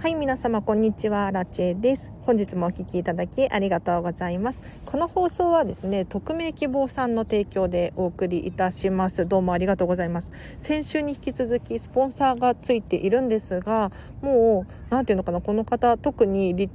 [0.00, 2.12] はい、皆様こんにちは、ラチェです。
[2.22, 4.62] 本日もお聞きいただきありがとうございます。
[4.86, 9.26] この放送はですね、匿名希望さんの提供でお送りいたします。
[9.26, 10.30] どうもありがとうございます。
[10.56, 13.90] 先週に引き続きスポンサーがついているんですが、
[14.22, 16.70] もう、なんていうのかな、この方、特に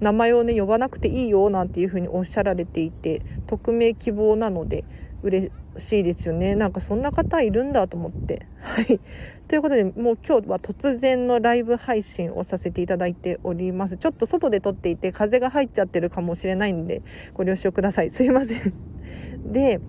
[0.00, 4.84] 名前をね、呼ばなくていいよ、なんていうふうにおっしゃられていて、匿名希望なので、
[5.22, 6.54] 嬉しいですよね。
[6.54, 8.46] なんかそんな方いるんだと思って。
[8.60, 9.00] はい。
[9.48, 13.96] ということで、もう今日は突然のライブ配信をさせていただいております。
[13.96, 17.02] ちょっと外で撮っていて風が入っちゃってるかもしれないんで、
[17.34, 18.10] ご了承ください。
[18.10, 18.74] すいません。
[19.52, 19.80] で、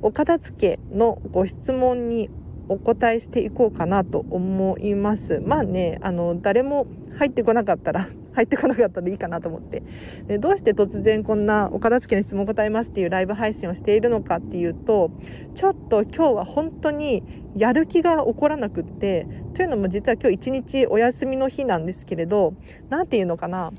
[0.00, 2.30] お片付けのご質問に
[2.68, 5.40] お答えしていこうかなと思います。
[5.40, 6.86] まあね、あの、誰も
[7.16, 9.82] 入ってこなかったら入ってこなかったでいいかなと思って。
[10.26, 15.10] でどうして突然こんなお片付けの質問を答えますっていうライブ配信をしているのかっていうと
[15.54, 17.22] ちょっと今日は本当に
[17.56, 22.54] やる気が起こらなくってというのも実は今日一日お休みの日なんですけれど
[22.88, 23.72] 何て言うのかな。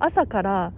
[0.00, 0.72] 朝から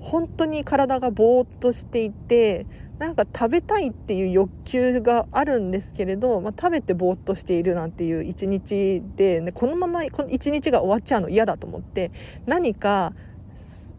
[0.00, 2.66] 本当に体がぼーっとしていて
[2.98, 12.10] なんか食べたいっていう欲求があるんですけれど、まあ、食べてぼーっとしているなんていう一日で、ね、このままこの一日が終わっちゃうの嫌だと思って
[12.46, 13.12] 何か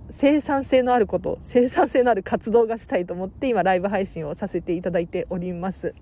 [0.10, 5.94] 生産性のあること生産性のある活動がしたいと思って今ライブ配信をさせていただいております。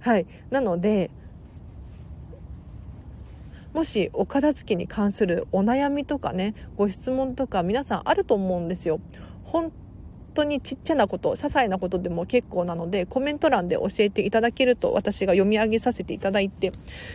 [0.00, 0.26] はい。
[0.50, 1.10] なので
[3.72, 9.00] もしお片付けに関するお悩みとかねご質問とか皆さんあると思うんですよ。
[9.44, 9.72] 本
[10.34, 16.72] 当にちっちゃなこと些細なことでも結構なのでコメント欄で教えていただけると私が読み上げさせていただいて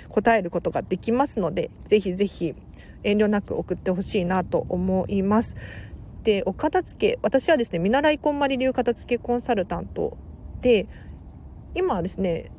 [0.09, 2.55] 答えることができますのでぜひぜひ
[3.03, 5.55] 遠慮なく送ってほしいなと思います。
[6.23, 10.17] でお片付け私はですね見習いこんまり流片付けコンサルタント
[10.61, 10.87] で
[11.75, 12.51] 今はですね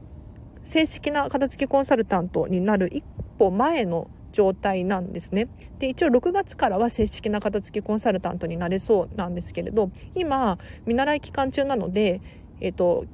[0.64, 3.04] 正式な片付けコンサルタントになる一
[3.38, 5.48] 歩前の状態なんですね。
[5.78, 12.20] で一応6月からは正式な片付けコンサルタントになれそうなんですけれど今見習い期間中なので、
[12.60, 13.04] えっ、と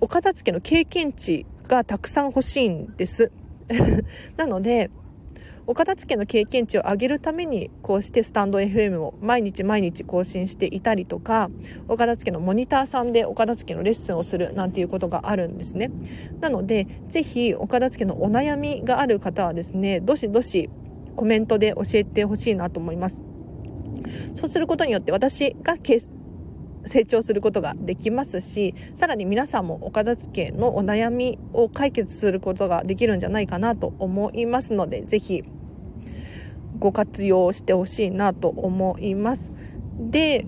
[0.00, 3.30] お片付けの経験値がたくさん欲しいんです。
[4.36, 4.90] なので
[5.66, 11.50] お片付けの経験値を上げるためにこうしてスタンド FM を毎日毎日更新していたりとか
[11.88, 15.90] お片付けのモニターさんでお片付けのレッスンをするなんていうことがあるんですね。
[16.40, 20.70] なのでぜひお片付けのお悩みがある方はですねどしどし
[21.16, 23.22] コメントで教えてほしいなと思います。
[24.32, 25.76] そうすることによって私が
[26.84, 35.44] 成長することができますしさらに皆さんもお片付けのお悩みを解決することができるんじゃないかなと思いますのでぜひ
[36.80, 39.52] ご活用してほしいなと思います。
[40.00, 40.46] で、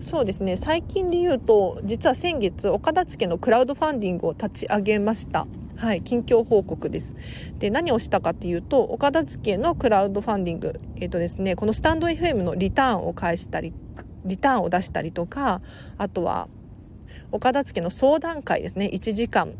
[0.00, 5.46] そうですね、最近で言うと、実は先月、お片付けのクラウドファンディングを立ち上げました。
[5.76, 7.14] はい、近況報告です。
[7.58, 13.72] で、何をしたかっていうと、お片付けのクラウドファンディング、えっ、ー、とですね、このスタンド FM のリターンを返したり、
[14.24, 15.60] リターンを出したりとか、
[15.98, 16.48] あとは、
[17.30, 19.52] お片付けの相談会ですね、1時間っ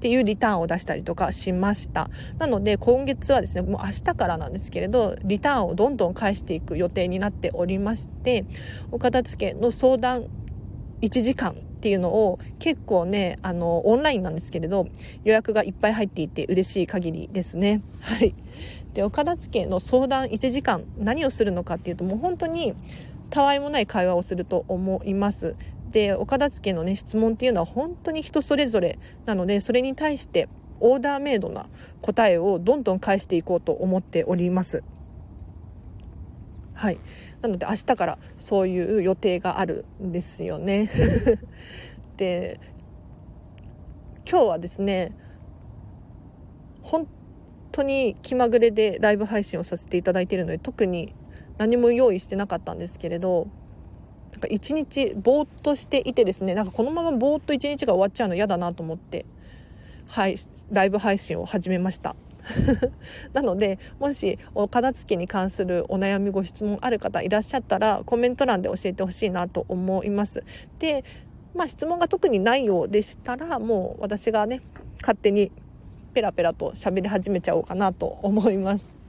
[0.00, 2.08] ていうリターンを出したりとかしました。
[2.38, 8.46] なので今月はですね、もう明日からなんですけれど、リターンをどんどん返していく予定になっておりまして、
[8.92, 10.28] お片付けの相談
[11.02, 14.86] 1時間っていうのを結構ね、あの、オンラインなんですけれど、
[15.24, 17.82] 予約がいっぱい入っていて嬉しい限りですね。
[18.00, 18.34] はい。
[18.94, 22.74] で、お片付けの相談1時間、何をするのかっていうと、もう本当に、
[23.30, 25.56] たわいもない会話をすると思います。
[25.92, 30.48] でお片付けのね質問っていうのは本当に人それぞれなのでそれに対して
[30.78, 31.68] オーダーメイドな
[32.00, 34.82] 答えをどんどん返していこうと思っております。
[36.74, 36.98] はい。
[37.42, 40.90] なので明日からそういう予定があるんですよね。
[42.16, 42.60] で、
[44.28, 45.12] 今日はですね、
[46.82, 47.06] 本
[47.72, 51.14] 当に気まぐれでライブ配信をさせていただいているので特に
[51.60, 53.46] 何も用意してなかったんですけれど
[54.32, 59.26] なんか一日ぼーっとしていてですねなんかこのままぼーっと一日が終わっちゃうの嫌だなと思って
[60.06, 60.38] はい
[60.72, 62.16] ライブ配信を始めました。
[63.34, 70.42] なのでもしお片付けに関するお悩みご質問ある方いらっしゃったらコメント欄で教えてほしいなと思います。
[70.78, 71.04] で
[71.54, 74.62] まあ質問が特にないようでしたらもう私がね
[75.02, 75.52] 勝手に
[76.14, 78.99] ペラペラと喋り始めちゃおうかなと思います。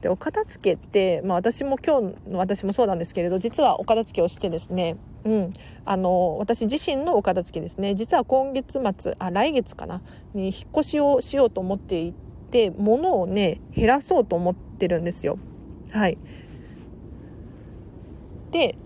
[0.00, 5.52] でお片付けって、まあ、私も今日の私もそうなんですけれど実はお片付けをしてですね、うん、
[5.84, 10.00] あの私自身のお片付けですね実は今月末あ来月かな
[10.32, 12.14] に引っ越しをしようと思ってい
[12.50, 15.38] て物をね減らそうと思ってるんですよ。
[15.90, 16.18] はい
[18.50, 18.76] で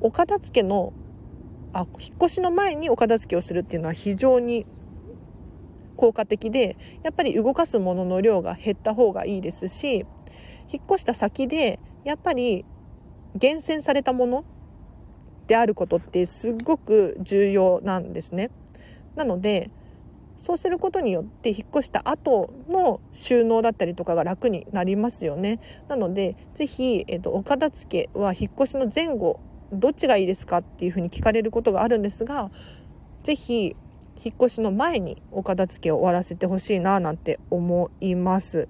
[0.00, 0.92] お片付けの
[1.72, 4.66] あ引っ越しの前にお片付けをするっていうのは非常に
[6.02, 10.04] 効果的でやっぱり動かすものの量が減った方がいいですし
[10.68, 12.64] 引っ越した先でやっぱり
[13.36, 14.44] 厳選されたもの
[15.46, 18.50] であることってすごく重要なんですね。
[19.14, 19.70] なので
[20.38, 25.60] そうすることによって引っ越した後の収納だったりとかが楽になりますよね。
[25.88, 29.38] なのでぜひ、えーと、お片付けは引っ越しの前後
[29.72, 32.50] どっちがいいですかっていうふうに聞かれることがあるんですが
[33.22, 33.76] ぜひ
[34.24, 38.68] 引っ越しの前にお片付けを終わらせてほしいななんて思います。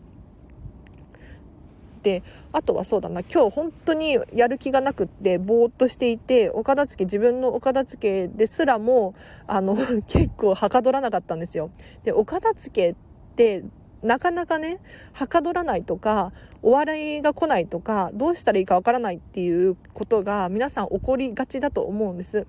[2.02, 2.22] で
[2.52, 9.14] あとはそうだな今日本当にやる気がなくってぼーっとしていてお片付け自分のお片付けですらも
[9.46, 9.76] あの
[10.08, 11.70] 結構はかどらなかったんですよ。
[12.04, 12.94] でお片付けっ
[13.36, 13.64] て
[14.02, 14.80] なかなかね
[15.12, 22.46] はかどらないとかお笑いが来ないとかどうしたらいいかわからないっていうことが皆さん起こりがちだと思うんです。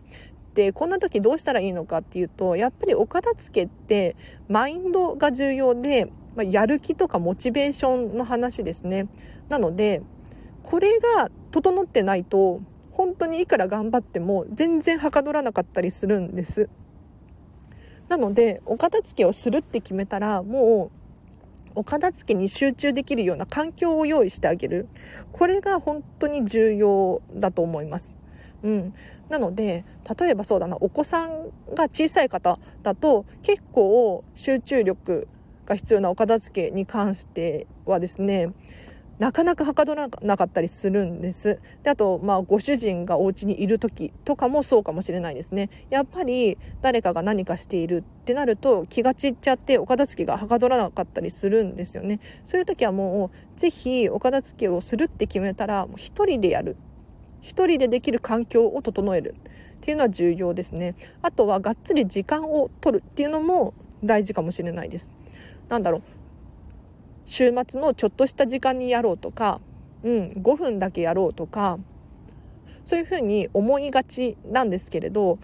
[0.54, 4.16] でこんな時どうしたらいいのかっていうとやっぱりお片付けって
[4.48, 6.06] マインドが重要で、
[6.36, 9.08] まあ、やる気とかモチベーションの話ですね。
[9.50, 10.02] なので
[10.64, 12.62] これが整ってないと
[12.92, 16.70] 本当にいくら頑張っても全然はかどらなかったりするんです。
[18.08, 21.04] なのでお片付けをするって決めたらもう
[21.76, 24.88] お片付けに集中できるような環境を用意してあげる。
[25.32, 28.14] これが本当に重要だと思います。
[28.64, 28.94] うん、
[29.30, 29.86] なので
[30.20, 35.28] 例えばそうだなお子さんが小さい方だと結構集中力
[35.66, 38.52] が必要なお片付けに関してはですね
[39.20, 41.60] なかなかはかどらなかったりするんです。
[41.84, 45.70] であと、まあ、ご主人がお家にいる時とかもそうかもしれないですね。
[45.92, 52.20] やっぱり誰かが何かしているってなると気が散っちゃってお片付けがはかどらなかったりするんですよね。
[52.44, 56.76] そういう時はもうぜひお片付けをするって決めたらもう一人でやる。
[57.44, 60.96] 一人でできる環境を整えるっていうのは重要ですね。
[61.22, 63.74] あとはがっつり時間を取るっていうのも
[64.04, 65.14] 大事かもしれないです。
[65.70, 66.02] なんだろう
[67.26, 69.62] 週末のちょっとした時間にやろうとか、
[70.04, 71.80] うん、5分だけやろうとか
[72.84, 75.40] そういうふうに思いがちなんですけれど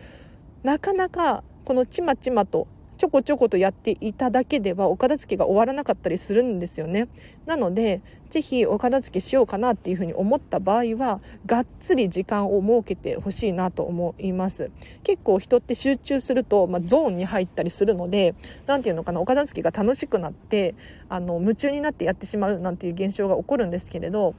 [0.64, 2.68] なかなかこのちまちまと
[3.00, 7.08] ちょこちょことやっていただけではお片付けが終わらなかったりするんですよね。
[7.46, 14.70] なので、ぜひお片付けしようかなっていうふうに思った場合は、がっつり時間を設けてほしいなと思います。
[15.04, 18.36] 結構人って集中すると、まあ、ゾーンに入ったりするので、
[18.68, 20.76] なんていうのかな、お片付けが楽しくなって、
[21.08, 24.36] あの、夢中になってやってしまうなんていう現象が起こるんですけれど、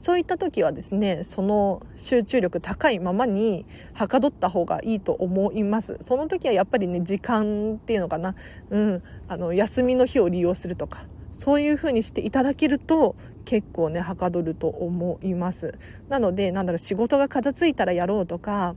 [0.00, 5.98] そういった時はですねその集中力高いままにはかどった方がいいと思います。
[6.00, 8.34] その時はやっぱりね時間っていうのかな、
[8.70, 13.14] うん、あの休みの日を利用するとかそういう風にしていただけると
[13.44, 15.78] 結構ねはかどると思います。
[16.08, 18.76] なのでなんだろう仕事が片付いたらやろうとか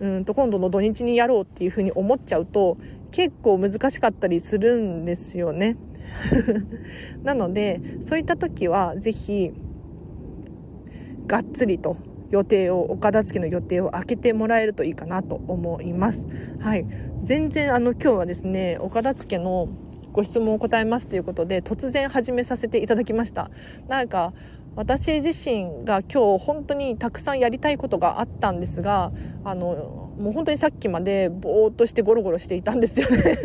[0.00, 2.78] うんと今度の土日にやろうっていう風に思っちゃうと
[3.10, 5.76] 結構難しかったりするんですよね。
[7.24, 9.52] なのでそういった時は是非
[11.26, 11.96] がっつりと
[12.30, 16.26] 予定をお片付けの予定を開けてもらえるといいかなと思います。
[16.60, 16.86] はい、
[17.22, 19.68] 全然あの今日はですねお片付けの
[20.12, 23.50] ご質問を答えますということで突然始めさせていただきました。
[23.88, 24.32] なんか
[24.74, 29.12] 私自身が今日本当にたくさんやりたいことがあったんですが
[29.44, 33.38] あのもう本当にさっきまでぼーっとしてゴロゴロしていたんですよね。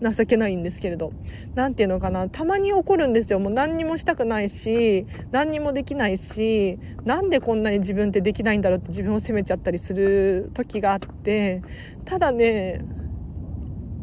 [0.00, 1.12] 情けないんですけれど。
[1.54, 2.28] 何ていうのかな。
[2.28, 3.38] たまに起こるんですよ。
[3.38, 11.62] もう何にもしたくないし何にもできないしなんでこんなに自分ってできないんだろうって自分を責めちゃったりする時があって
[12.04, 12.84] ただね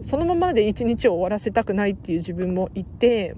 [0.02, 3.36] そのままで一日を終わらせたくないっていう自分もいて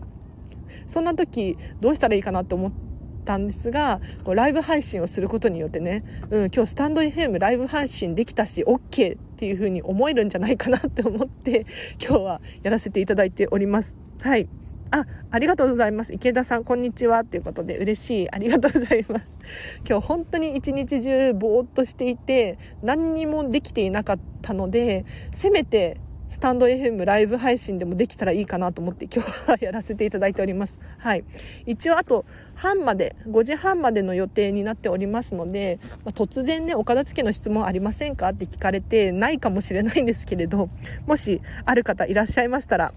[0.87, 2.88] そんな時どうしたらいいかなって思って
[3.29, 11.67] たんですがこうライブ配信をすることによってね、うん、今日スタンド FM ライブ配信できたし OK っていう風に思えるんじゃないかなって思って
[12.01, 13.95] 今日はやらせていただいております。
[14.21, 14.49] はい
[14.91, 16.15] あ、ありがとうございます。
[16.15, 17.23] 池田さん、こんにちは。
[17.23, 18.31] ということで、嬉しい。
[18.31, 19.25] ありがとうございます。
[19.87, 25.97] 今日本当に一日中ぼーっとしていて、何にもできていなかったので、せめて
[26.29, 30.79] スタンド FM ライブ配信でもできたらいいかなと思って今日はやらせていただいております。
[30.97, 31.23] はい。
[31.65, 40.69] 一応あと半まで、5時半までの予定になっておりますので、まあ、突然ね、お片付けの質問ありませんかって聞かれてないかもしれないんですけれど、
[41.07, 42.93] もしある方いらっしゃいましたら、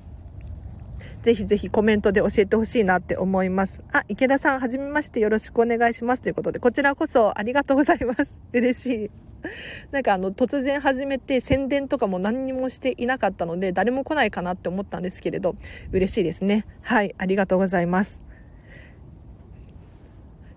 [1.23, 3.83] ぜひぜひコメントで教えてほしいなって思います。
[3.93, 8.41] あ、池田さん、はじめましてよろしくお願いしますということで、こちらこそありがとうございます。
[8.53, 9.32] 嬉しい。
[9.91, 15.57] なんかあの突然始めて宣伝とかも何にもしていなかったので誰も来ないかなって思ったんですけれど
[15.93, 18.21] 嬉しいですねはいありがとうございます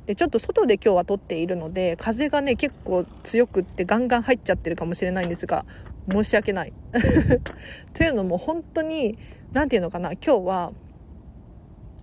[0.05, 5.65] でちょっと外で今日は撮っているので風がね結構強くってガンガン入っちゃってるかもしれないんですが
[6.11, 6.73] 申し訳ない。
[7.93, 9.17] というのも本当に、
[9.53, 10.71] 何て言うのかな、今日は、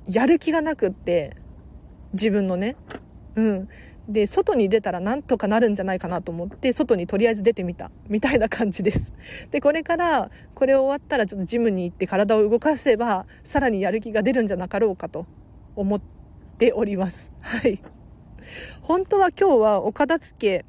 [0.08, 1.36] やる気がなくって、
[2.12, 2.76] 自分のね。
[3.36, 3.68] うん。
[4.08, 7.90] で、外に出たらなんとかなるんじゃないかなと思って、外にとりあえず出てみた。
[8.08, 9.12] みたいな感じです。
[9.52, 15.26] で、これから、これ終わったらちょっとジムに行って体を動かせば、さらにやる気が出るんじゃなかろうかと
[15.76, 16.00] 思っ
[16.58, 17.30] ております。
[17.40, 17.80] はい。
[18.82, 20.64] 本当は今日はお片付け、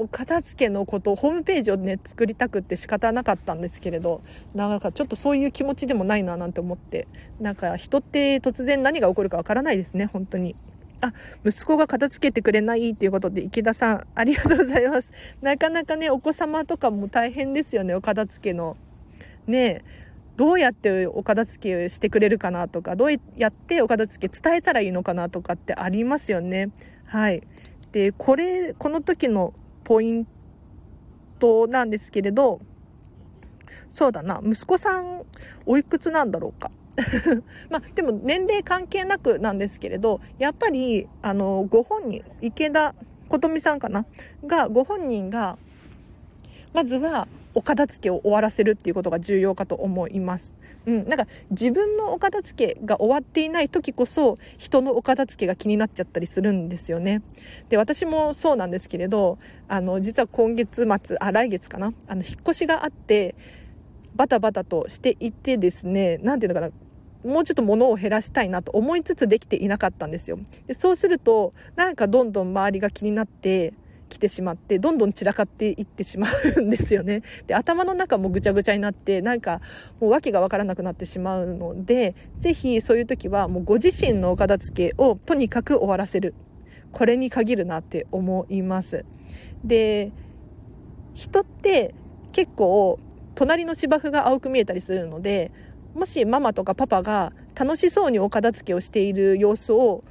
[0.00, 4.22] お片付けのことホームページをね作りたくって仕方なかったんですけれど
[4.54, 7.08] なんかちょっとそういう気持ちでもないななんて思って
[7.40, 10.54] なんか人って突然何が起こるかわからないですね本当に。
[11.00, 11.12] あ、
[11.44, 15.12] 息子が片付けてくれないっていうことで、池田さん、ありがとうございます。
[15.40, 18.76] なかなかね、お子様とかも大変ですよね、お片付けの。
[19.46, 19.82] ね
[20.36, 26.70] どうやってお片付けしてくれるかなとか、どうやってお片付け伝えたらいいのかなとかってありますよね。
[27.06, 27.42] はい。
[27.90, 29.52] で、これ、この時の
[29.82, 30.26] ポイン
[31.40, 32.60] トなんですけれど、
[33.88, 35.22] そうだな、息子さん、
[35.66, 36.70] おいくつなんだろうか。
[37.70, 42.94] まあ、でも年齢関係なくなんですけれど、やっぱり、あの、ご本人、池田
[43.28, 44.04] 琴美さんかな？
[44.44, 45.58] が、ご本人が、
[46.72, 50.54] まずは、お片付けを終わらせるっていうことが重要かと思います。
[50.86, 57.22] うん、なんか自分のお片付けが終わっていない時こそ人のお片付けが気になっちゃったりするんですよね。
[57.68, 61.92] で、私もそうなんですけれど、あの、実は今月末、あ、来月かな？
[62.06, 63.34] あの、引っ越しがあって、
[64.14, 66.72] バタバタとしていてですね、なんていうのかな、
[67.28, 70.38] もうちょっと物を減らしたいなと思いつつできていなかったんですよ。
[70.66, 73.74] でそうすると、なんかどんどん周りが気になって、
[74.08, 77.22] 来てしまってどんどん散らかっていってしまうんですよね。
[77.46, 79.60] で頭の中もぐちゃぐちゃになってなんか
[80.00, 86.34] もう訳がわからなくなってしまうのでぜひそういう時はもうご自身のお片付けをとにかく終わらせる
[86.92, 89.04] これに限るなって思います。
[89.64, 90.12] で
[91.14, 91.94] 人って
[92.32, 92.98] 結構
[93.34, 95.50] 隣の芝生が青く見えたりするので
[95.98, 100.04] もしママとかパパが楽しそうにお片付けをしている様子を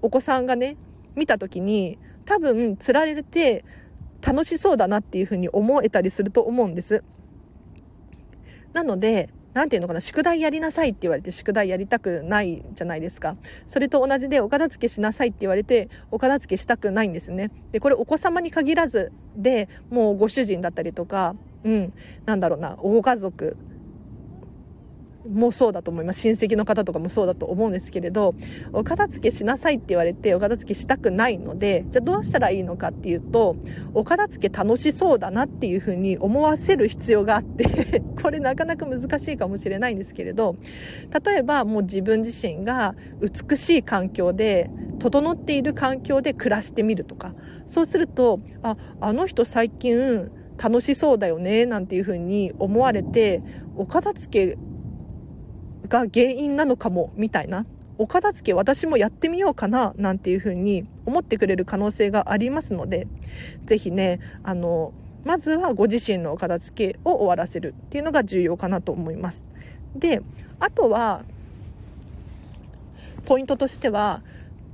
[0.00, 0.76] お子さんがね
[1.16, 3.64] 見た時に多分釣られて
[4.22, 7.04] 楽しそうだなっていうふうに思えたりすると思うんです。
[8.72, 13.36] なので、なんていうのかな、宿題やりなさいって言われて宿題やりたくないじゃないですか。
[13.66, 17.50] それと同じで、お片付けしなさいって言われて、お片付けしたくないんですね。
[17.70, 21.92] で、これお子様に限らずで、もうご主人だったりとか、うん、
[22.24, 23.56] なんだろうな、ご家族、
[25.28, 26.20] もそうだと思います。
[26.20, 28.34] 親戚の方とかもそうだと思うんですけれど、
[28.72, 33.56] お片付けしなさいって言われて、お片付けしたくないので、じゃあどうしたらいいのかっていうと、
[33.94, 40.56] お片付け楽しそうだなっていうふうに思わせる必要があって これなかなか難しいかもしれないんですけれど、
[41.24, 47.34] 例えばもう自分自身が美しい環境で、整っている環境で暮らしてみるとか、
[47.66, 53.42] そうすると、あ、あの人最近楽しそうだよね、なんていうふうに思われて、
[53.76, 54.58] お片付け
[55.88, 57.66] が原因なのかも、みたいな。
[57.96, 63.06] お片付け私もやってみようかな、なんていうふうに思ってくれる可能性がありますので、
[63.66, 64.92] ぜひね、あの、
[65.24, 69.46] まずはご自身のお片付けを終わらせるっていうのが重要かなと思います。
[69.94, 70.22] で、
[70.58, 71.24] あとは、
[73.26, 74.22] ポイントとしては、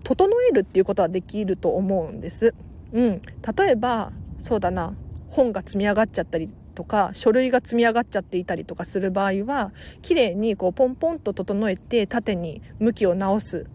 [0.03, 2.55] 整えるっていうことはできると思うんです。
[2.93, 3.21] うん。
[3.57, 4.95] 例えば、そうだな、
[5.29, 6.49] 本が積み上がっちゃったり
[6.81, 9.71] とか書類が積み上がっちゃっていたりとかする場合は
[10.01, 13.67] 綺麗にこうポンポンと整えて縦に向きを直す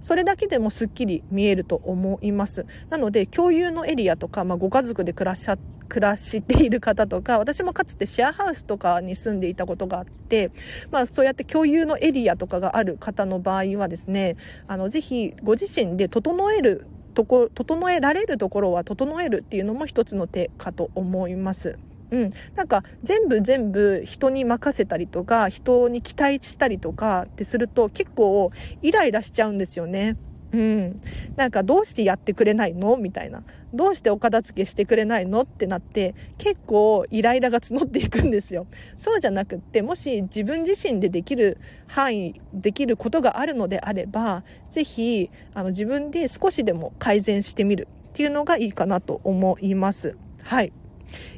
[0.00, 5.46] それだけでもすっきり見えると思いますなので共有のエリアとか、まあ、ご家族で暮らし
[5.90, 10.50] 暮らしている方とか私もかつてシェアハウスとかに住んでいたことがあって、
[10.90, 14.36] まあ、そうやって共有のエリアとかがある方の場合はですね
[14.68, 21.78] あのぜひご自身で整えるとこ整えられるところは整えるっていうのも一つの手かと思います。
[22.14, 28.52] うん、なんか全部全部人に任せたりとか人に期待したりとかってすると結構
[28.82, 30.16] イライラしちゃうんですよね。
[30.52, 31.00] うん。
[31.34, 32.96] なんかどうしてやってくれないの？
[32.96, 33.42] みたいな。
[33.72, 35.40] どうしてお片付けしてくれないの？
[35.40, 38.68] ってなって結構イライラが募っていくんですよ。
[38.96, 50.16] そうじゃなくってもし自分自身でできる範囲、できることがあるのであればぜひあの自分で少しでも改善してみるっていうのがいいかなと思います。
[50.44, 50.72] はい。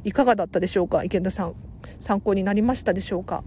[0.04, 1.04] いかがだったでしょうか？
[1.04, 1.54] 池田さん。
[2.00, 3.45] 参考になりましたでしょうか？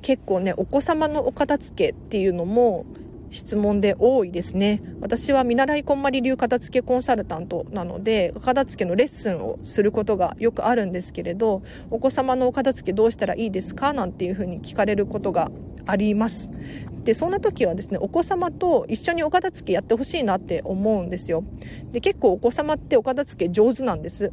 [0.00, 2.86] 結構ね、お子様のお片付けっていうのも
[3.30, 4.82] 質問で多いですね。
[5.00, 13.92] 私は見習いこんまり流片付けコンサルタントなので、片付けのレッスンをすることがよくあるんですけれど、お子様のお片付けどうしたらいいですか？
[13.92, 15.50] なんていうふうに聞かれることが
[15.86, 16.50] あります。
[17.04, 21.44] でそんな時はですねお子様と一緒にお片付けやってほしいなって思うんですよ。
[21.92, 24.32] で結構お子様ってお片付け上手なんです。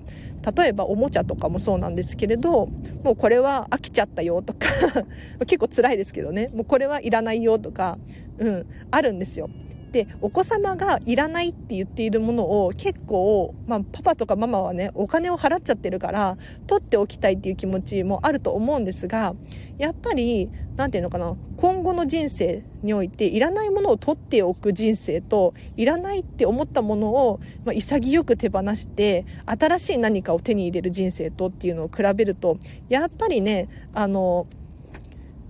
[0.55, 2.67] 例えばおもちゃとかもそうなんですけれど
[3.03, 4.67] もうこれは飽きちゃったよとか
[5.45, 6.49] 結構辛いですけどね。
[6.53, 7.97] もうこれはいらないよとか、
[8.39, 9.49] うん、あるんですよ。
[9.91, 19.33] でお子様がいらないって言っているものを結構、まあ、パパとかママはねお金を払っちゃってるから取っておきたいっていう気持ちもあると思うんですが
[19.77, 32.57] やっぱり何て言うのかな今後の人生においていらないものを取っておく人生といらないって思ったものを、まあ、潔く手放して新しい何かを手に入れる人生とっていうのを比べると
[32.87, 34.47] やっぱりねあの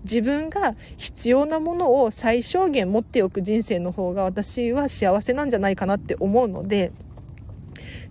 [0.04, 6.92] 自分が必要なものを最小限持っておく人生の方が私は幸せなんじゃないかなって思うので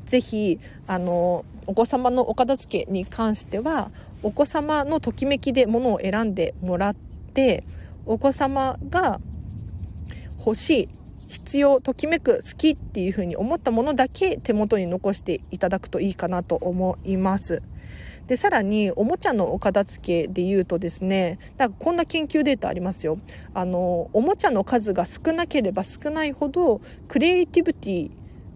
[0.07, 3.91] ぜひあのお子様のお片付けに関しては
[4.23, 7.65] お子様のときめきで物を選んでもらって
[8.07, 9.21] お子様が
[10.39, 10.89] 欲しい
[11.29, 17.63] 必要ときめく好きっていうふうに思ったものだけ手元に残していただくといいかなと思います。
[18.31, 23.19] でさらにおもちゃのお片付けでいうとですねなんかこんな研究データありますよ。
[23.55, 28.11] あのおもちゃの数が少なければ少ないほどクリエイティビティ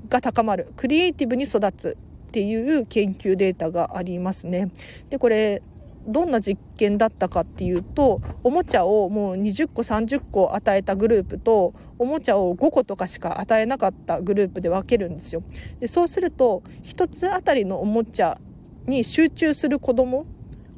[0.09, 0.69] が高まる。
[0.77, 4.71] クリエイティブに育つっていう研究データがありますね。
[5.11, 5.61] でこれ
[6.07, 15.43] どんな実験だったかっていうとおもちゃをもう20個30個与えたグループとおもちゃを5個とかしか与えなかったグループで分けるんですよ。
[15.81, 18.39] でそうすると1つあたりのおもちゃ
[18.87, 20.27] に集中する子供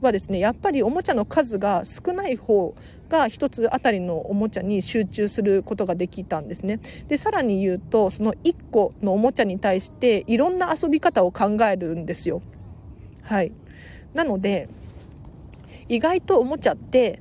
[0.01, 2.75] はですねやっぱりおもちゃの数が少ない方
[3.09, 6.81] が1つあたりのおもちゃに集中することができたんですね。
[7.09, 12.43] でさらに言うとその1個のおもちゃに対していろんな遊び方を考えるんですよ。
[13.23, 13.53] はい。
[14.15, 14.69] なので
[15.89, 17.21] 意外とおもちゃって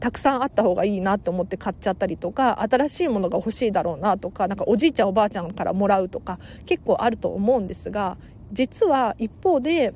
[0.00, 8.16] たくさんあった方がいいなと思って買っちゃったりとか新しいものが欲しいだろうなとかなんかおじいちゃんおばあちゃんからもらうとか結構あると思うんですが
[8.52, 9.92] 実は一方で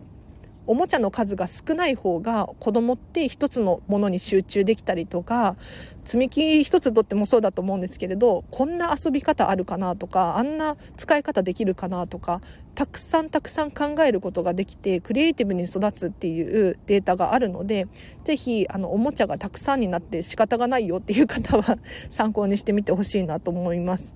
[0.67, 5.57] おもちゃの数が少ない方が子供って一つのものに集中できたりとか
[6.05, 12.41] 積み木一つとってもそうだと思うんですけれどこんな遊び方あるかなとかあんな使い方できるかなとか
[12.75, 17.87] たくさんたくさん考えることができてクリエイティブに育つっていうデータがあるので
[18.25, 21.79] ぜひあのおもちゃがたくさんになって仕方がないよっていう方は
[22.11, 24.15] 参考にしてみてほしいなと思います。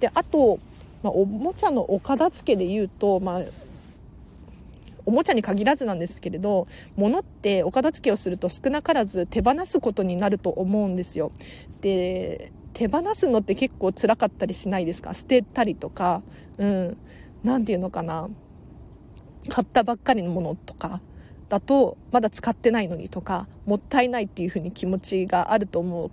[0.00, 0.58] であと
[1.02, 3.42] まあ、おもちゃのお片付けで言うと、まあ、
[5.04, 11.32] おもちゃに限らずなんですけれど物ってお片付けをすると少なからず手放すことになると思うんですよ。
[11.80, 15.14] で手放すのって結構辛かったりしないですか？
[15.14, 16.22] 捨てたりとか
[16.58, 16.96] うん。
[17.42, 18.28] 何て言うのかな？
[19.48, 21.00] 買ったばっかりのものとか
[21.48, 26.10] だとまだ使ってないのにとかもったいないっていう風に気持ちがあると思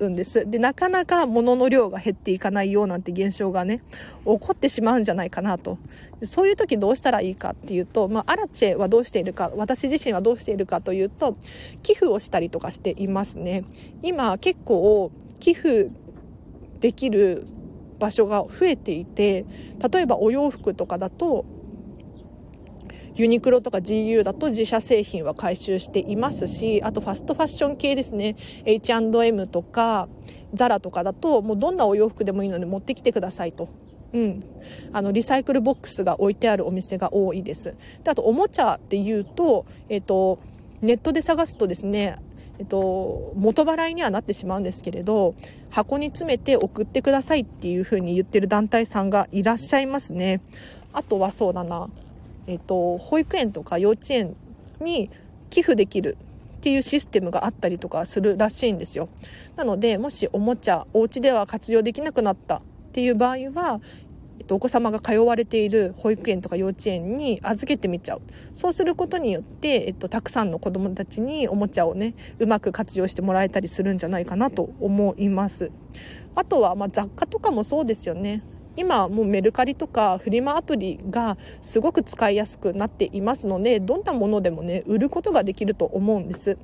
[0.00, 0.48] うんです。
[0.50, 3.82] で、なかなか物の量が減っていかないようなんて現象がね、
[4.24, 5.78] 起こってしまうんじゃないかなと。
[6.24, 11.36] そういう時どうしたらいいかっていうと、まあ、アラチェはどうしているか、私自身はどうしているかというと、
[11.82, 13.64] 寄付をしたりとかしていますね。
[14.02, 15.90] 今結構寄付
[16.80, 17.46] できる
[17.98, 19.44] 場所が増えていて、
[19.92, 21.44] 例えばお洋服とかだと、
[23.16, 30.08] ユニクロとか GU だと自社製品は回収していますしあとファストファッション系ですね H&M とか
[30.54, 33.68] ザラとかだともうどんなお洋服でもいいので持ってきてくださいと。
[34.12, 34.44] うん、
[34.92, 37.74] あのリサイクルボックスが置いてあるお店が多いです。
[38.04, 40.38] であとおもちゃっていうと,、えっと
[40.80, 42.18] ネットで探すとですね
[42.58, 45.34] えっと、元払いにはなってしまうんですけれど
[45.68, 50.40] 箱に詰めて送ってくださいっていうふうに言ってる団体さんがいらっしゃいますね
[50.94, 51.90] あとはそうだな
[52.46, 54.36] えっと、保育園とか幼稚園
[54.80, 55.10] に
[55.50, 56.16] 寄付できる
[56.56, 59.08] っていうシステムがあったりとかするらしいんですよ。
[59.56, 62.60] なので、もしおもちゃ、お家では活用できなくなったっ
[62.92, 63.80] ていう場合は、
[64.38, 68.22] えっと、お子様が通われている保育園とか幼稚園に預けてみちゃう。
[68.52, 75.70] そうすることによって、えっと、たくさんの子供たちにおもちゃをね、うまく活用してもらえたりするんじゃないかなと思います。
[76.34, 78.42] あとは、ま、雑貨とかもそうですよね。
[78.76, 86.58] 今もうメルカリとかフリマアプリがすごく使いやすくなっていますのでどんなものでもね売ることができると思うんです。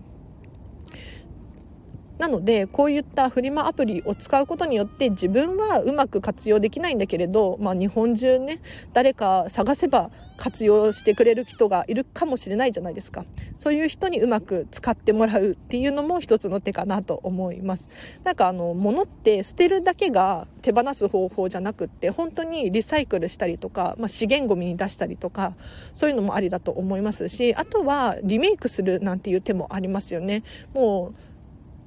[2.23, 13.25] なのでこういったフリマアプリを使うことによって自分はうまく活用できないんだけれど、まあ、日本中ね誰か探せば活用してくれる人がいるかもしれないじゃないですか。
[13.59, 17.89] そういう人にうまく使ってもらうっていうのも一つの手かなと思います。
[18.23, 25.55] なんかあの物って捨てるだけが手放す方法じゃなくって本当にリサイクルしたりとか、まあ、資源ごみに出したりとか
[25.93, 30.45] そういうのもありだと思いますしあとはリメイクするなんていう手もありますよね。
[30.73, 31.32] もう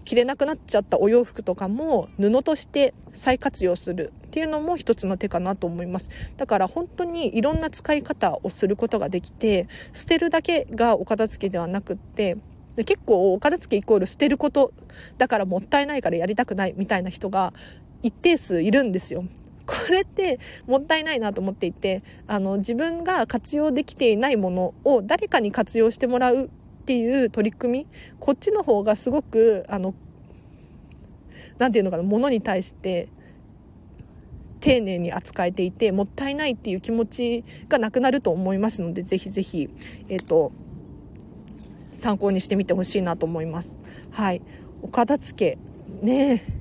[0.05, 12.37] 着れなくなっちゃったお洋服とかも布として再活用するっていうのも一つの手かなと思いますだから本当にいろんな使い方をすることができて捨てるだけがお片付けではなくって
[12.75, 14.73] で結構お片付けイコール捨てること
[15.17, 17.53] だからもったいないからやりたくないみたいな人が
[18.03, 19.25] 一定数いるんですよ。
[19.65, 26.51] これってもったいないなと思っていてあの自分が活用できていないものを誰かに活用してもらう
[26.85, 27.87] っていう取り組み
[28.19, 29.95] こっちの方がすごくあの
[31.57, 33.09] 何て言うのかなものに対して
[34.59, 39.67] 丁寧に扱えていてもったいないっていう気持ちがなくなると思いますのでぜひぜひ、
[40.09, 40.51] えーと、
[41.93, 43.75] 参考にしてみてほしいなと思います。
[44.11, 44.43] はい、
[44.83, 46.05] お片付け。
[46.05, 46.54] ね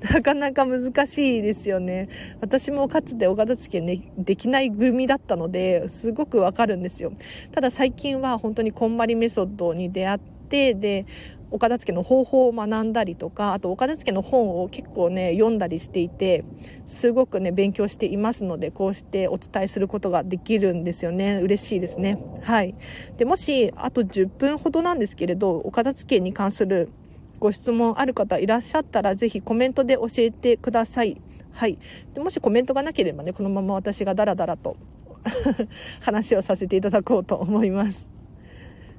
[0.00, 2.08] なかなか難しいですよね。
[2.40, 7.12] 私もかつてお片付け、ね、できない組だったのですごくわかるんですよ。
[7.52, 11.06] ただ最近は本当にこんまりメソッドに出会ってで
[11.50, 16.44] お片付けの方法を学んだりとかあとお片付けの本を結構ね読んだりしていて
[16.86, 22.74] すごくね勉強していますのでこうしてお伝えすることができるんですよね嬉しいですねはい
[23.16, 26.90] でもしあと10分ほどなんですけれどお片付けに関する
[27.38, 31.20] ご質問ある方いらっしゃったらぜひコメントで教えてください。
[31.52, 31.78] はい。
[32.14, 34.76] でもしコメントがなければねこのまま私がダラダラと
[36.00, 38.06] 話をさせていただこうと思います。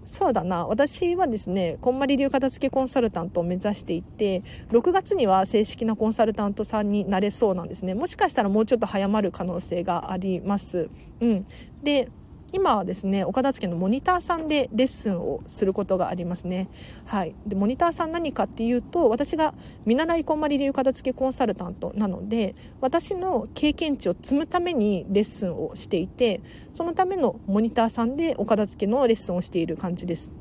[0.06, 0.66] そうだな。
[0.66, 7.94] 私はですねこんまり流片付けコンサルタントを目指していて6月には正式なコンサルタントさんになれそうなんですね。
[7.94, 11.46] もしかしたらもうちょっと早まる可能性があります、うん、
[11.84, 12.10] で
[12.58, 16.70] 今はですね岡田付のモニターさんでレッスンをすることがありますね。
[17.06, 17.36] はい。
[17.46, 19.54] でモニターさん何かっていうと私が
[19.86, 26.42] 見習いこんまり流片付けコンサルタントなので私の経験値を積むためにレッスンをしていて
[26.72, 30.32] そのためのモニターさんで岡田付のレッスンをしている感じです。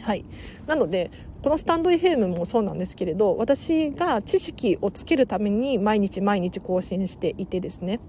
[0.00, 0.24] はい。
[0.66, 1.10] なので
[1.42, 8.00] このスタンド FM もそうなんですけれど私が知識をつけるために毎日毎日更新していてですね。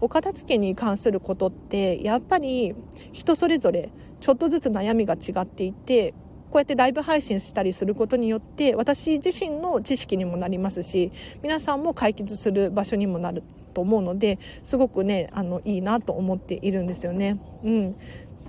[0.00, 2.74] お片付けに関することってやっぱり
[3.12, 6.14] 人それぞれちょっとずつ悩みが違っていて
[6.50, 13.42] こうやってライブ配信したりすることによって私自身の知識にもなりますし皆さんも解決する場所にもなる
[13.74, 17.38] と思うのですごくねあのいいなと思っているんですよね。
[17.62, 17.96] うん、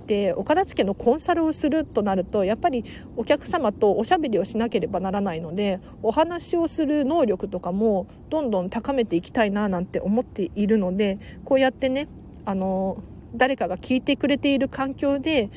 [0.08, 2.84] でお片付けのコンサルをするとなるとやっぱり
[3.16, 12.08] お客様とおしゃべりをしなければならないのでお話をする能力とかもどんどん高めていきたいななんて思っているのでこうやってね
[12.46, 13.02] あの
[13.34, 15.50] 誰かが聞いてくれている環境で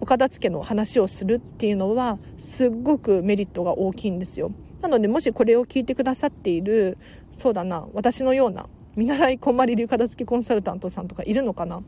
[0.00, 4.52] お片付の話をするっていうのはすっごくメリットが大きいんですよ。
[4.82, 6.98] なのでもしこれを聞いてくださっている
[7.32, 11.82] そうだな私のような見習いこんまり流片付けコンサルタントさんとかいるのかな？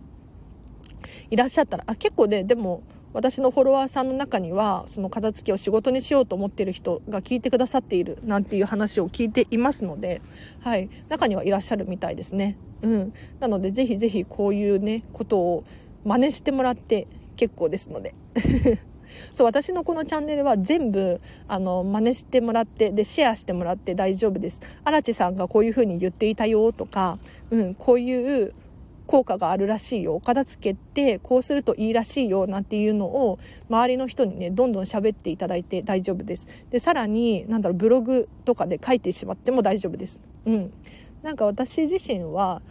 [1.31, 2.83] いらっしゃったらあ結構ねでも
[3.17, 10.21] 私のフォロワーさんの中にはその片付けを仕事にしようと思っている人が聞いてくださっているなんていう話を聞いていますので、
[10.61, 12.59] はい、中にはいらっしゃるみたいですね。
[12.83, 15.65] うん、なのでぜひぜひこういうねことを
[16.05, 18.15] 真似してもらって結構ですので。
[19.33, 27.19] そう私のこのチャンネルは全部あの真似してもらってでシェアしてもらって大丈夫です荒地さんがこういうふうに言っていたよとか、
[27.51, 28.53] うん、こういう
[29.07, 30.21] 効果があるらしいよ。
[30.21, 32.47] 片付けってこうするといいらしいよ。
[32.47, 33.39] なんていうのを
[33.69, 36.47] 周りの人にねどんどん喋っていただいて大丈夫です。
[36.71, 40.23] でさらになんだろうブログとかで書いてしまっても大丈夫です。
[40.45, 40.73] うん。
[41.23, 42.63] なんか私自身は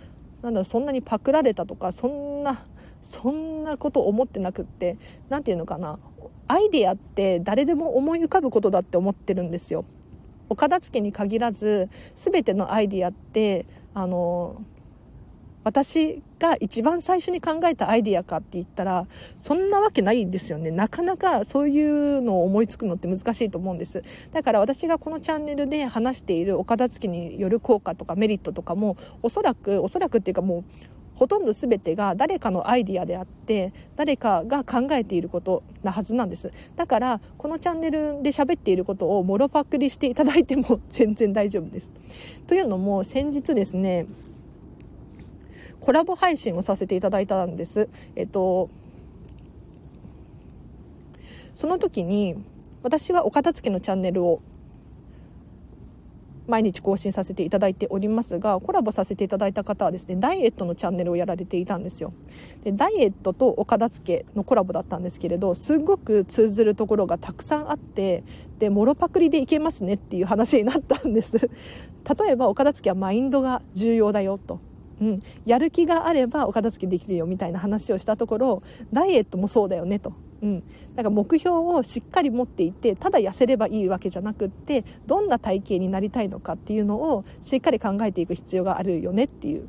[0.42, 2.64] なんだろうそんなにパクられたとかそんな
[3.02, 4.98] そんなこと思ってなくって
[5.30, 6.00] 何て言うのかな。
[6.48, 9.86] アイデアって誰でも思い浮かぶことだって思ってるんですよ。
[10.50, 14.62] お片付けに限らず全てのアイディアってあの
[15.66, 20.70] 私が一番最初に考えたアイディアかって言ったらそんなわけないんですよね。
[20.70, 24.04] なかなかそういうのを思いつくのって難しいと思うんです。
[24.32, 30.64] だから私がこのチャンネルで話しているお片付けによる効果とかメリットとかもおそらくおそらくっていうかもう
[31.16, 36.52] ほとんど全てが誰かのアイディアであって誰かが考えていることなはずなんです。
[36.76, 41.92] だからこのチャンネルで喋っていることをもろパクリしていただいても全然大丈夫です。
[42.46, 44.06] というのも先日ですね
[45.86, 47.90] コラボ配信をさせていただいたんです。
[48.16, 48.72] えっと、
[51.54, 52.34] その時に
[52.82, 54.42] 私はお片付けのチャンネルを
[56.48, 62.14] 毎日更新させていただいておりますがコラボさせていただいた方はですねダイエットのチャンネルをやられていたんですよ。
[62.64, 68.24] でダイエットとお片付けのコラボだったんですけれどすごく通ずるところがたくさんあって
[68.58, 71.38] でもろパクリでいけますねっていう話になったんです。
[71.38, 74.60] 例えばお片付けはマインドが重要だよと。
[75.02, 80.14] うん、やる気があればお片付けできるよみたいな話をしたところダイエットもそうだよねと。
[80.42, 80.64] うん、
[80.96, 89.68] なんか目標をしっかり持っていてただ痩せればいいわけじゃなくってどんな体型になりたいのかっていうのをしっかり考えていく必要があるよねっていう。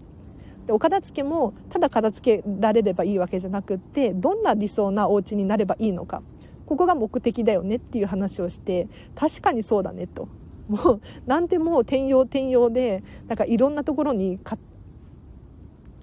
[0.66, 6.22] でお片付けもただ片付けられればいいわけじゃなくってどんな理想なお家になればいいのか。
[6.66, 10.28] ここが目的だよねっていう話をして確かにそうだねと。
[10.68, 14.38] もう何でも転用転用でなんかいろんなところに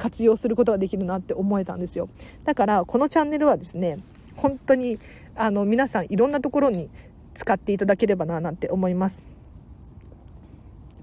[0.04, 2.10] 活用することができるなって思えたんですよ。
[2.44, 4.00] だからこのチャンネルはですね
[4.36, 5.00] 本当に
[5.34, 6.90] あの皆さんいろんなところに
[7.34, 9.26] 使っていただければななんて思います。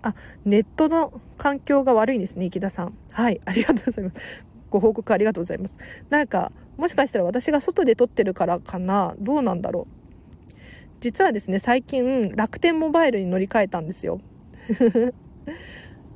[0.03, 2.95] あネットの環境が悪いんですね池田さん。
[3.11, 4.17] はいありがとうございます。
[4.69, 5.79] ご報告ありがとうございます。
[6.11, 10.55] なんかもしかしたら私が外で撮ってるからかなどうなんだろう。
[11.01, 14.21] 実はですね最近楽天モバイルに乗り換えたんですよ。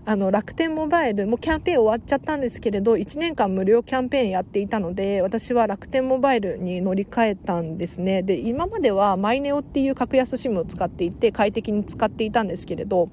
[0.07, 8.23] あの楽天モバイルもキャンペーン終わっちゃったんですけれど1年間無料キャンペーンやっていたので私は楽天モバイルに乗り換えたんですね。
[8.23, 13.09] で今まではマイネオっていう格安 SIM を使っていて快適に使っていたんですけれど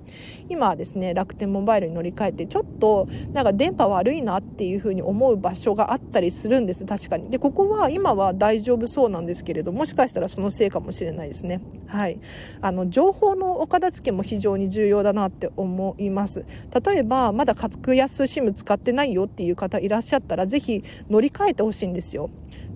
[0.49, 7.30] 今はですね楽天モバイルに乗り換えてちょっとなんか電波悪いなっていうふうに思う場所があったりするんです確かに。
[7.30, 11.62] でここは今は大丈夫そうなんですけれどもしかしたらそのせいかもしれないですね。
[11.88, 12.19] はい。
[12.62, 16.43] あの情報のお片付けも非常に重要だなって思います。
[16.86, 22.30] 例えばまだ格安 SIM 使ってないよっていう方いらっしゃったらぜひ乗り換えてほしいんですよ。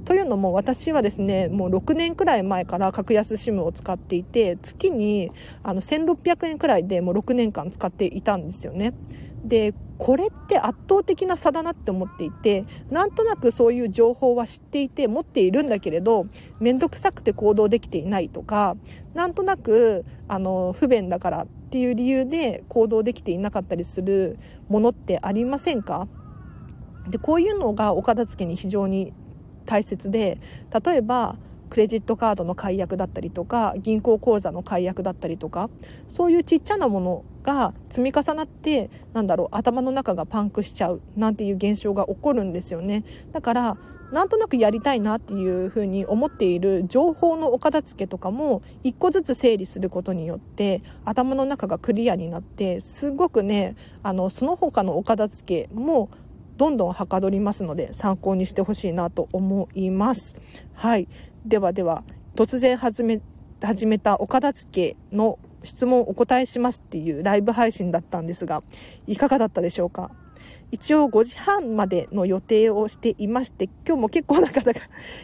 [0.06, 5.32] というのも私はですねもう6年くらい前から格安 SIM を使っていて月に
[5.64, 8.94] あの1600円くらいでもう6年間使っていたんですよね。
[9.44, 16.28] でこれって圧倒的な差だなって思っていてなんとなくそういう情報は知っていて持っているんだけれど
[16.60, 18.76] 面倒くさくて行動できていないとか
[19.14, 26.08] なんとなくあの不便だからっていう理由で行動できていなかったりするものってありませんか？
[27.10, 29.12] でこういうのがお片付けに非常に
[29.66, 30.40] 大切で
[30.86, 31.36] 例えば
[31.70, 35.70] クレジットカードの解約だったりとか銀行口座の解約だったりとか
[36.08, 43.04] そういうちっちゃなものが積み重なってなんだろう頭の中がパンクしちゃうなんていう現象が起こるんですよね。
[43.34, 43.78] だから
[44.12, 56.10] なんとなくやりたいなっていうふうに思っている情報のお片付けとかも一個ずつ整理することによって頭の中がクリアになってすごくねあのその他のお片付けも
[56.58, 60.38] どんどんはかどりますので参考にしてほしいなと思います。
[60.74, 61.08] はい。
[61.46, 62.04] ではでは、
[62.36, 63.22] 突然始め、
[63.62, 68.64] 始めたお片付けの質問をお答えしますっていうライブ配信だったんですが、
[69.06, 70.12] いかがだったでしょうか？
[70.76, 74.82] 一応5時半までの予定をしていまして、今日も結構な方が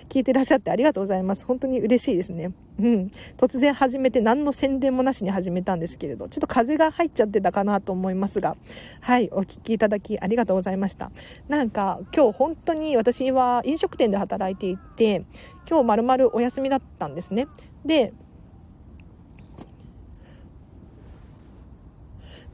[0.07, 1.45] 聞いてらっしゃってありがとうございます。
[1.45, 2.53] 本当に嬉しいですね。
[2.79, 3.11] うん。
[3.35, 8.55] 突然始めて何の宣伝もなしに始めたんですけれど、ちょっと風が入っちゃってたかなと思いますが、
[9.01, 11.11] はい、お聞きいただきありがとうございました。
[11.49, 15.25] なんか今日本当に私は飲食店で働いていて、
[15.69, 17.47] 今日まるまるお休みだったんですね。
[17.83, 18.13] で、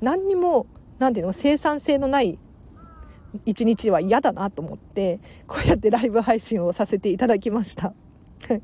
[0.01, 0.65] 何にも、
[0.97, 2.39] なんていうの、生産性のない
[3.45, 7.93] 一日は嫌だなと思ってこうやってライブ配信をさせていただきました。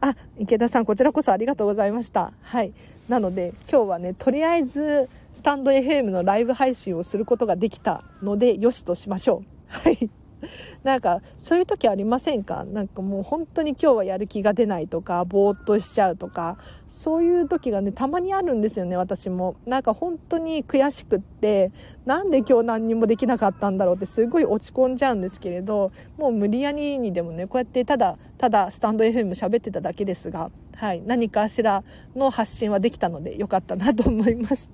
[0.00, 2.32] あ池田さんこちらこそありがとうございました。
[2.42, 2.72] はい。
[3.08, 9.44] なので今日はねとりあえずスタンド FM のライブ配信をすることができたのでよしとしましょう。
[9.68, 10.10] はい。
[10.82, 12.64] なんかそういう時ありませんか？
[12.64, 16.56] なんかもう本当に今日はやる気が出ないとかぼーっとしちゃうとか
[16.88, 21.70] そういう時がねたまにあるんですよね私もなんか本当に悔しくって
[22.04, 31.84] なんで今日何にもできなかったんだろうってすごい落ち込んじゃうんですけれどもう無理やりにでもねこうやってただただスタンド FM 喋ってただけですが、はい、何かしら
[32.16, 34.70] の発信はできたのでよかったなと思います。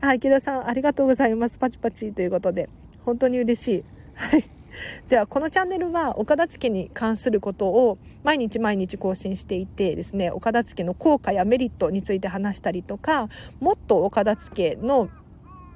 [0.00, 1.58] あ、池田さんありがとうございます。
[1.58, 2.68] パチパチということで
[3.04, 3.84] 本当に嬉しい。
[4.14, 4.59] はい。
[5.08, 13.28] ではこのチャンネルはお片付けに関することを毎日毎日更新していてですねお片付けの効果やメリットについて話したりとか
[13.60, 15.08] もっとお片付けの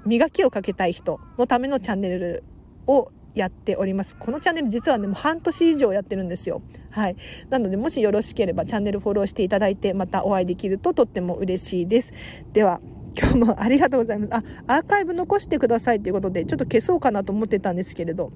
[0.07, 2.45] 磨きをかけたい人のためのチャンネル
[2.87, 4.17] をやっております。
[4.17, 6.63] このチャンネル実はね、もう半年以上やってるんですよ。
[6.91, 7.17] はい。
[7.51, 12.13] なので、もしよろしければチャンネルフォローしていただいて、またお会いできるととっても嬉しいです。
[12.53, 12.81] では、
[13.17, 14.35] 今日もありがとうございます。
[14.35, 18.33] あ、アーカイブ残してくださいということで、ちょっと消そうかなと思ってたんですけれど。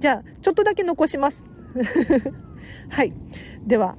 [0.00, 1.46] じゃあ、ちょっとだけ残します。
[2.90, 3.12] はい。
[3.66, 3.96] では、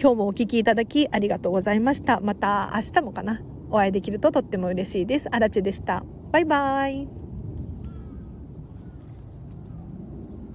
[0.00, 2.20] 今日もお聴きいただきありがとうございました。
[2.20, 3.40] また明日もかな。
[3.70, 5.28] お会いできるととっても嬉しいです。
[5.30, 6.04] あらでした。
[6.30, 7.23] バイバーイ。